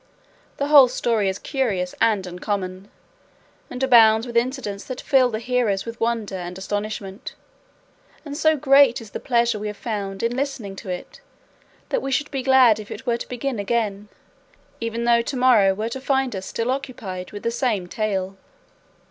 [0.57, 2.89] The whole story is curious and uncommon,
[3.69, 7.35] and abounds with incidents that fill the hearers with wonder and astonishment;
[8.25, 11.21] and so great is the pleasure we have found in listening to it
[11.89, 14.09] that we should be glad if it were to begin again,
[14.79, 18.35] even though to morrow were to find us still occupied with the same tale."